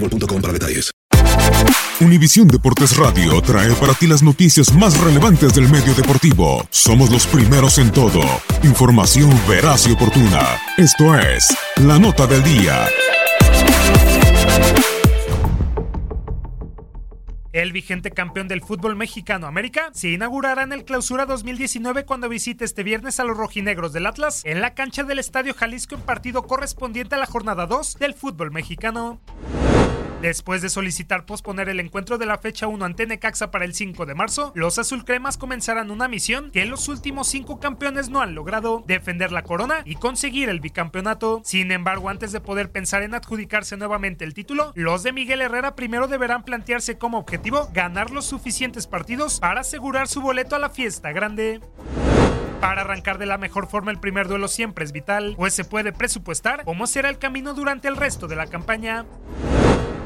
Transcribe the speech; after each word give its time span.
boostmobile.com. 0.00 0.36
Univisión 2.00 2.46
Deportes 2.46 2.96
Radio 2.96 3.40
trae 3.40 3.72
para 3.74 3.94
ti 3.94 4.06
las 4.06 4.22
noticias 4.22 4.72
más 4.74 5.00
relevantes 5.00 5.54
del 5.54 5.68
medio 5.68 5.94
deportivo. 5.94 6.66
Somos 6.70 7.10
los 7.10 7.26
primeros 7.26 7.78
en 7.78 7.90
todo. 7.90 8.20
Información 8.62 9.30
veraz 9.48 9.86
y 9.86 9.92
oportuna. 9.92 10.60
Esto 10.76 11.18
es 11.18 11.56
La 11.76 11.98
Nota 11.98 12.26
del 12.26 12.42
Día. 12.42 12.86
El 17.52 17.72
vigente 17.72 18.10
campeón 18.10 18.48
del 18.48 18.60
fútbol 18.60 18.96
mexicano 18.96 19.46
América 19.46 19.88
se 19.94 20.10
inaugurará 20.10 20.64
en 20.64 20.74
el 20.74 20.84
Clausura 20.84 21.24
2019 21.24 22.04
cuando 22.04 22.28
visite 22.28 22.66
este 22.66 22.82
viernes 22.82 23.18
a 23.18 23.24
los 23.24 23.38
rojinegros 23.38 23.94
del 23.94 24.04
Atlas 24.04 24.42
en 24.44 24.60
la 24.60 24.74
cancha 24.74 25.04
del 25.04 25.18
Estadio 25.18 25.54
Jalisco 25.54 25.94
en 25.94 26.02
partido 26.02 26.42
correspondiente 26.42 27.14
a 27.14 27.18
la 27.18 27.24
jornada 27.24 27.64
2 27.64 27.96
del 27.98 28.12
fútbol 28.12 28.50
mexicano. 28.50 29.22
Después 30.22 30.62
de 30.62 30.70
solicitar 30.70 31.26
posponer 31.26 31.68
el 31.68 31.78
encuentro 31.78 32.16
de 32.16 32.24
la 32.24 32.38
fecha 32.38 32.66
1 32.66 32.84
ante 32.84 33.06
Necaxa 33.06 33.50
para 33.50 33.66
el 33.66 33.74
5 33.74 34.06
de 34.06 34.14
marzo, 34.14 34.50
los 34.54 34.78
azulcremas 34.78 35.36
comenzarán 35.36 35.90
una 35.90 36.08
misión 36.08 36.50
que 36.50 36.64
los 36.64 36.88
últimos 36.88 37.28
cinco 37.28 37.60
campeones 37.60 38.08
no 38.08 38.22
han 38.22 38.34
logrado, 38.34 38.82
defender 38.86 39.30
la 39.30 39.42
corona 39.42 39.82
y 39.84 39.96
conseguir 39.96 40.48
el 40.48 40.60
bicampeonato. 40.60 41.42
Sin 41.44 41.70
embargo, 41.70 42.08
antes 42.08 42.32
de 42.32 42.40
poder 42.40 42.70
pensar 42.70 43.02
en 43.02 43.14
adjudicarse 43.14 43.76
nuevamente 43.76 44.24
el 44.24 44.32
título, 44.32 44.72
los 44.74 45.02
de 45.02 45.12
Miguel 45.12 45.42
Herrera 45.42 45.76
primero 45.76 46.08
deberán 46.08 46.44
plantearse 46.44 46.96
como 46.96 47.18
objetivo 47.18 47.68
ganar 47.74 48.10
los 48.10 48.24
suficientes 48.24 48.86
partidos 48.86 49.38
para 49.38 49.60
asegurar 49.60 50.08
su 50.08 50.22
boleto 50.22 50.56
a 50.56 50.58
la 50.58 50.70
fiesta 50.70 51.12
grande. 51.12 51.60
Para 52.60 52.80
arrancar 52.80 53.18
de 53.18 53.26
la 53.26 53.36
mejor 53.36 53.68
forma 53.68 53.90
el 53.90 54.00
primer 54.00 54.28
duelo 54.28 54.48
siempre 54.48 54.84
es 54.84 54.92
vital, 54.92 55.34
pues 55.36 55.52
se 55.52 55.64
puede 55.64 55.92
presupuestar 55.92 56.64
cómo 56.64 56.86
será 56.86 57.10
el 57.10 57.18
camino 57.18 57.52
durante 57.52 57.86
el 57.86 57.96
resto 57.96 58.26
de 58.28 58.36
la 58.36 58.46
campaña. 58.46 59.04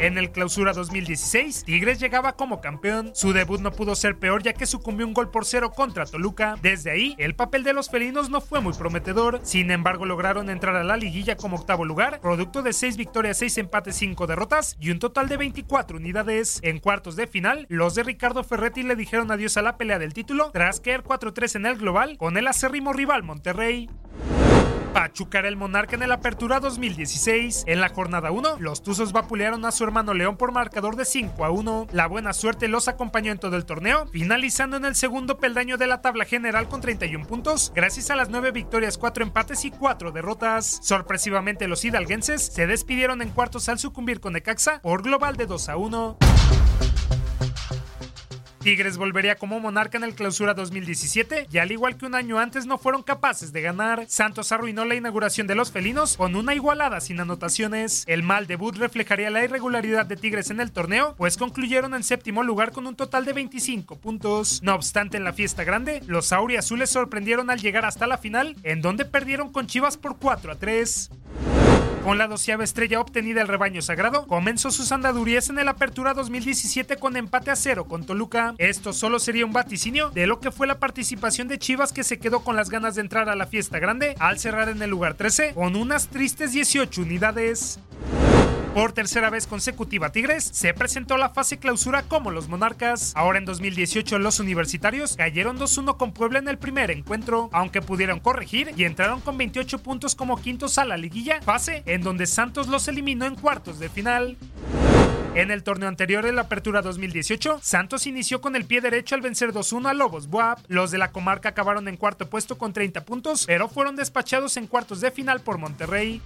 En 0.01 0.17
el 0.17 0.33
clausura 0.33 0.73
2016, 0.73 1.65
Tigres 1.65 2.01
llegaba 2.01 2.33
como 2.33 2.63
campeón. 2.63 3.11
Su 3.13 3.35
debut 3.35 3.61
no 3.61 3.71
pudo 3.71 3.95
ser 3.95 4.17
peor 4.17 4.43
ya 4.43 4.55
que 4.55 4.65
sucumbió 4.65 5.07
un 5.07 5.13
gol 5.13 5.31
por 5.31 5.45
cero 5.45 5.73
contra 5.73 6.07
Toluca. 6.07 6.57
Desde 6.63 6.91
ahí, 6.91 7.15
el 7.19 7.35
papel 7.35 7.65
de 7.65 7.75
los 7.75 7.91
felinos 7.91 8.31
no 8.31 8.41
fue 8.41 8.63
muy 8.63 8.73
prometedor. 8.73 9.41
Sin 9.43 9.71
embargo, 9.71 10.07
lograron 10.07 10.49
entrar 10.49 10.75
a 10.75 10.85
la 10.85 10.97
liguilla 10.97 11.37
como 11.37 11.59
octavo 11.59 11.85
lugar, 11.85 12.19
producto 12.23 12.63
de 12.63 12.73
6 12.73 12.97
victorias, 12.97 13.37
6 13.37 13.59
empates, 13.59 13.97
5 13.97 14.27
derrotas 14.27 14.79
y 14.81 14.91
un 14.91 15.01
total 15.01 15.29
de 15.29 15.37
24 15.37 15.99
unidades. 15.99 16.61
En 16.63 16.79
cuartos 16.79 17.15
de 17.15 17.27
final, 17.27 17.67
los 17.69 17.95
de 17.95 18.03
Ricardo 18.03 18.43
Ferretti 18.43 18.83
le 18.83 18.97
dijeron 18.97 19.31
adiós 19.31 19.59
a 19.59 19.63
la 19.63 19.77
pelea 19.77 19.99
del 19.99 20.15
título 20.15 20.51
tras 20.51 20.81
caer 20.81 21.03
4-3 21.03 21.57
en 21.57 21.67
el 21.67 21.77
global 21.77 22.17
con 22.17 22.39
el 22.39 22.47
acérrimo 22.47 22.95
rival 22.95 23.23
Monterrey. 23.23 23.91
Pachuca 24.93 25.39
era 25.39 25.49
el 25.49 25.57
monarca 25.57 25.95
en 25.95 26.03
el 26.03 26.13
Apertura 26.13 26.61
2016. 26.61 27.65
En 27.67 27.81
la 27.81 27.89
jornada 27.89 28.31
1, 28.31 28.57
los 28.59 28.83
Tuzos 28.83 29.13
vapulearon 29.13 29.65
a 29.65 29.71
su 29.71 29.85
hermano 29.85 30.15
León 30.15 30.37
por 30.37 30.53
marcador 30.53 30.97
de 30.97 31.05
5 31.05 31.45
a 31.45 31.51
1. 31.51 31.89
La 31.93 32.07
buena 32.07 32.33
suerte 32.33 32.69
los 32.69 32.89
acompañó 32.89 33.33
en 33.33 33.39
todo 33.39 33.57
el 33.57 33.65
torneo, 33.65 34.07
finalizando 34.09 34.77
en 34.77 34.85
el 34.85 34.95
segundo 34.95 35.39
peldaño 35.39 35.79
de 35.79 35.87
la 35.87 36.03
tabla 36.03 36.25
general 36.25 36.69
con 36.69 36.81
31 36.81 37.27
puntos, 37.27 37.73
gracias 37.75 38.11
a 38.11 38.17
las 38.17 38.31
9 38.31 38.51
victorias, 38.51 38.99
4 38.99 39.23
empates 39.23 39.65
y 39.65 39.71
4 39.71 40.13
derrotas. 40.13 40.81
Sorpresivamente, 40.83 41.69
los 41.69 41.85
hidalguenses 41.85 42.45
se 42.47 42.67
despidieron 42.67 43.23
en 43.23 43.31
cuartos 43.31 43.69
al 43.69 43.79
sucumbir 43.79 44.21
con 44.21 44.33
Necaxa 44.33 44.81
por 44.81 45.03
global 45.03 45.37
de 45.37 45.47
2 45.47 45.69
a 45.69 45.77
1. 45.77 46.17
Tigres 48.61 48.99
volvería 48.99 49.37
como 49.37 49.59
monarca 49.59 49.97
en 49.97 50.05
el 50.05 50.15
clausura 50.15 50.53
2017 50.53 51.47
y 51.51 51.59
al 51.59 51.73
igual 51.73 51.97
que 51.97 52.05
un 52.05 52.15
año 52.15 52.39
antes 52.39 52.67
no 52.67 52.77
fueron 52.77 53.03
capaces 53.03 53.55
de 53.55 53.63
ganar. 53.63 54.05
Santos 54.07 54.53
arruinó 54.53 54.85
la 54.85 54.97
inauguración 54.97 55.47
de 55.47 55.55
los 55.55 55.73
felinos 55.73 56.19
con 56.19 56.37
una 56.37 56.55
igualada 56.55 57.01
sin 57.01 57.21
anotaciones. 57.21 58.05
El 58.07 58.23
mal 58.23 58.47
debut 58.47 58.77
reflejaría 58.77 59.31
la 59.31 59.43
irregularidad 59.43 60.05
de 60.05 60.17
Tigres 60.17 60.51
en 60.51 60.61
el 60.61 60.73
torneo, 60.73 61.15
pues 61.17 61.39
concluyeron 61.39 61.95
en 61.95 62.05
séptimo 62.05 62.43
lugar 62.43 62.73
con 62.73 62.87
un 62.87 62.97
total 62.97 63.25
de 63.25 63.33
25 63.33 63.99
puntos. 63.99 64.63
No 64.63 64.75
obstante, 64.75 65.17
en 65.17 65.25
la 65.25 65.33
fiesta 65.33 65.65
grande, 65.65 66.03
los 66.07 66.31
auriazules 66.31 66.91
sorprendieron 66.91 67.49
al 67.49 67.61
llegar 67.61 67.87
hasta 67.87 68.07
la 68.07 68.19
final, 68.19 68.57
en 68.63 68.83
donde 68.83 69.07
perdieron 69.07 69.51
con 69.51 69.69
Chivas 69.69 69.97
por 69.97 70.19
4 70.19 70.53
a 70.53 70.57
3. 70.57 71.11
Con 72.05 72.17
la 72.17 72.27
doceava 72.27 72.65
estrella 72.65 72.99
obtenida 72.99 73.43
el 73.43 73.49
rebaño 73.49 73.83
sagrado, 73.83 74.27
comenzó 74.27 74.71
sus 74.71 74.91
andadurías 74.91 75.51
en 75.51 75.59
el 75.59 75.69
Apertura 75.69 76.15
2017 76.15 76.97
con 76.97 77.15
empate 77.17 77.51
a 77.51 77.57
cero 77.57 77.85
con 77.85 78.07
Toluca. 78.07 78.55
Esto 78.57 78.95
solo 78.95 79.19
sería 79.19 79.45
un 79.45 79.53
vaticinio 79.53 80.09
de 80.09 80.27
lo 80.27 80.41
que 80.41 80.51
fue 80.51 80.67
la 80.67 80.79
participación 80.79 81.47
de 81.47 81.59
Chivas 81.59 81.93
que 81.93 82.03
se 82.03 82.19
quedó 82.19 82.41
con 82.41 82.57
las 82.57 82.71
ganas 82.71 82.95
de 82.95 83.03
entrar 83.03 83.29
a 83.29 83.37
la 83.37 83.47
fiesta 83.47 83.79
grande 83.79 84.15
al 84.19 84.39
cerrar 84.39 84.71
en 84.71 84.81
el 84.81 84.89
lugar 84.89 85.15
13 85.15 85.53
con 85.53 85.77
unas 85.77 86.09
tristes 86.09 86.53
18 86.53 87.03
unidades. 87.03 87.79
Por 88.75 88.93
tercera 88.93 89.31
vez 89.31 89.49
consecutiva 89.49 90.13
Tigres 90.13 90.49
se 90.53 90.73
presentó 90.73 91.17
la 91.17 91.31
fase 91.31 91.59
clausura 91.59 92.03
como 92.05 92.31
los 92.31 92.49
monarcas. 92.49 93.13
Ahora 93.17 93.39
en 93.39 93.45
2018 93.45 94.21
los 94.21 94.39
universitarios 94.39 95.17
cayeron 95.17 95.59
2-1 95.59 95.97
con 95.97 96.13
Puebla 96.13 96.39
en 96.39 96.47
el 96.47 96.57
primer 96.57 96.93
encuentro, 96.93 97.51
aunque 97.53 97.83
pudieron 97.83 98.21
corregir 98.21 98.73
y 98.77 98.85
entraron 98.85 99.21
con 99.21 99.37
28 99.37 99.81
puntos 99.81 100.15
como 100.15 100.41
quintos 100.41 100.79
a 100.79 100.85
la 100.85 100.97
liguilla, 100.97 101.43
fase 101.43 101.83
en 101.85 102.03
donde 102.03 102.27
Santos 102.27 102.69
los 102.69 102.87
eliminó 102.87 103.27
en 103.27 103.35
cuartos 103.35 103.81
de 103.81 103.89
final. 103.89 104.37
En 105.35 105.51
el 105.51 105.65
torneo 105.65 105.89
anterior 105.89 106.25
de 106.25 106.33
la 106.33 106.43
Apertura 106.43 106.81
2018, 106.81 107.59
Santos 107.63 108.07
inició 108.07 108.41
con 108.41 108.55
el 108.55 108.67
pie 108.67 108.81
derecho 108.81 109.17
al 109.17 109.21
vencer 109.21 109.53
2-1 109.53 109.89
a 109.89 109.95
Lobos 109.95 110.29
Buap. 110.29 110.61
Los 110.69 110.93
de 110.93 110.99
la 110.99 111.11
comarca 111.11 111.49
acabaron 111.49 111.89
en 111.89 111.97
cuarto 111.97 112.31
puesto 112.31 112.57
con 112.57 112.73
30 112.73 113.05
puntos, 113.05 113.47
pero 113.47 113.69
fueron 113.69 113.97
despachados 113.97 114.57
en 114.57 114.69
cuartos 114.69 115.01
de 115.01 115.11
final 115.11 115.41
por 115.41 115.59
Monterrey. 115.59 116.21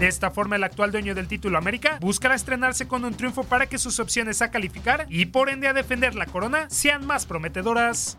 De 0.00 0.08
esta 0.08 0.30
forma, 0.30 0.56
el 0.56 0.64
actual 0.64 0.92
dueño 0.92 1.14
del 1.14 1.28
título 1.28 1.58
América 1.58 1.98
buscará 2.00 2.34
estrenarse 2.34 2.88
con 2.88 3.04
un 3.04 3.12
triunfo 3.12 3.44
para 3.44 3.66
que 3.66 3.76
sus 3.76 4.00
opciones 4.00 4.40
a 4.40 4.50
calificar 4.50 5.04
y 5.10 5.26
por 5.26 5.50
ende 5.50 5.68
a 5.68 5.74
defender 5.74 6.14
la 6.14 6.24
corona 6.24 6.70
sean 6.70 7.06
más 7.06 7.26
prometedoras. 7.26 8.16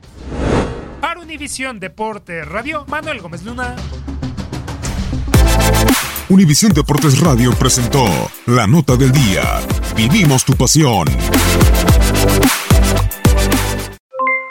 Para 1.02 1.20
Univisión 1.20 1.80
Deporte 1.80 2.46
Radio, 2.46 2.86
Manuel 2.88 3.20
Gómez 3.20 3.42
Luna. 3.44 3.76
Univisión 6.30 6.72
Deportes 6.72 7.20
Radio 7.20 7.52
presentó 7.54 8.06
la 8.46 8.68
nota 8.68 8.96
del 8.96 9.12
día. 9.12 9.42
Vivimos 9.96 10.46
tu 10.46 10.54
pasión. 10.54 11.08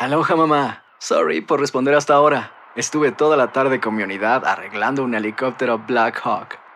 Aloha 0.01 0.35
mamá. 0.35 0.83
Sorry 0.99 1.43
por 1.43 1.61
responder 1.61 1.95
hasta 1.95 2.15
ahora. 2.15 2.53
Estuve 2.75 3.13
toda 3.13 3.37
la 3.37 3.53
tarde 3.53 3.79
con 3.79 3.95
mi 3.95 4.03
unidad 4.03 4.45
arreglando 4.45 5.05
un 5.05 5.15
helicóptero 5.15 5.79
Black 5.79 6.21
Hawk. 6.25 6.70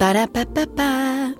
Ba-da-ba-ba-ba. 0.00 1.39